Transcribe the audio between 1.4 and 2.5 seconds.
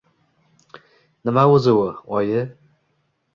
o’zi u, oyi?